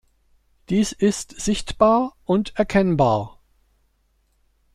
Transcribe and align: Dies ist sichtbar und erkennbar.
Dies 0.69 0.93
ist 0.93 1.39
sichtbar 1.39 2.15
und 2.25 2.55
erkennbar. 2.57 3.39